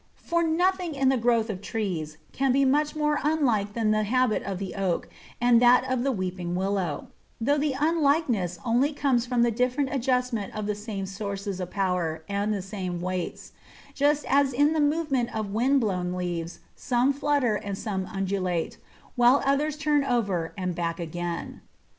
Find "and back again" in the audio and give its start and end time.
20.57-21.61